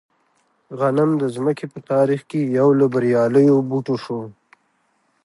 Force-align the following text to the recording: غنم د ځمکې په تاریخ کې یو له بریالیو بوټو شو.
غنم 0.79 1.11
د 1.21 1.23
ځمکې 1.35 1.65
په 1.73 1.79
تاریخ 1.91 2.21
کې 2.29 2.39
یو 2.59 2.67
له 2.79 2.85
بریالیو 2.93 3.57
بوټو 3.69 3.95
شو. 4.03 4.21